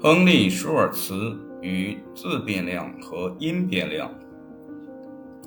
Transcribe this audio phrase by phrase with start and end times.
[0.00, 4.08] 亨利·舒尔茨与自变量和因变量。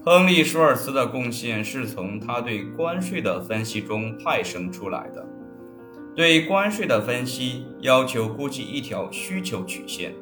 [0.04, 5.25] 亨利·舒尔茨的贡献是从他对关税的分析中派生出来的。
[6.14, 10.14] 对关税的分析要求估计一条需求曲线。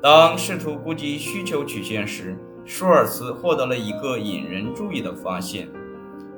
[0.00, 5.68] 当试图估计需求曲线时，舒尔茨获得了一个引人注意的发现：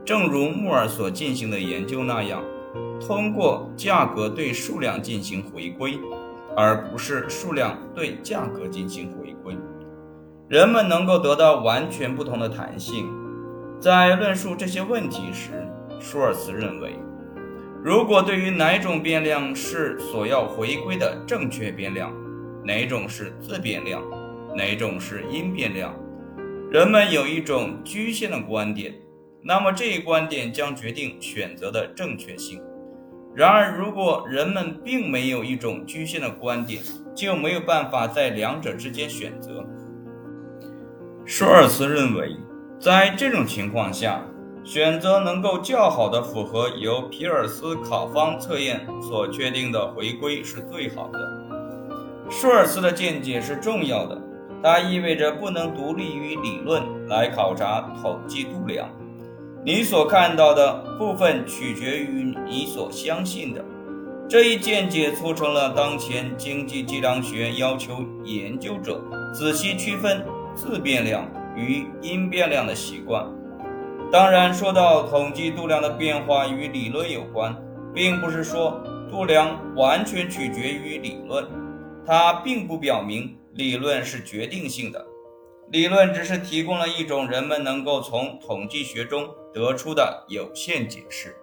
[0.07, 2.43] 正如穆尔所进行的研究那样，
[2.99, 5.99] 通过价格对数量进行回归。
[6.57, 9.57] 而不是数量对价格进行回归，
[10.49, 13.09] 人们能够得到完全不同的弹性。
[13.81, 15.67] 在论述这些问题时，
[16.01, 16.97] 舒尔茨认为，
[17.83, 22.13] 如果对于哪种变量是所要回归的正确变量，
[22.65, 24.03] 哪种是自变量，
[24.57, 25.95] 哪种是因变量，
[26.71, 28.95] 人们有一种局限的观点，
[29.43, 32.63] 那么这一观点将决定选择的正确性。
[33.37, 36.81] 然而，如果人们并没有一种局限的观点，
[37.17, 39.65] 就没有办法在两者之间选择。
[41.25, 42.37] 舒尔茨认为，
[42.79, 44.23] 在这种情况下，
[44.63, 51.19] 选择能够较好的符合由皮尔斯考方测验所确定的回归是最好的。
[52.31, 54.17] 舒尔茨的见解是重要的，
[54.63, 58.89] 它意味着不能独立于理论来考察统计度量。
[59.67, 63.65] 你所看到的部分取决于你所相信的。
[64.29, 70.23] 这一见解促成了当前经济计量学要求研究者仔细区分
[70.55, 71.27] 自变量
[71.57, 73.27] 与因变量的习惯。
[74.13, 77.57] 当然，说到统计度量的变化与理论有关，
[77.95, 81.47] 并不是说度量完全取决于理论，
[82.07, 85.03] 它并不表明理论是决定性的。
[85.71, 91.37] 理论只是提供了一种人们能够从统计学中得出的有限解释。